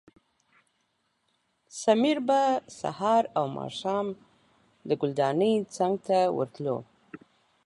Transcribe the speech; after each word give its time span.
سمیر 1.81 2.17
به 2.27 2.41
سهار 2.79 3.23
او 3.37 3.45
ماښام 3.57 4.07
د 4.87 4.89
ګلدانۍ 5.01 5.53
څنګ 5.75 5.95
ته 6.05 6.17
ورتلو. 6.37 6.77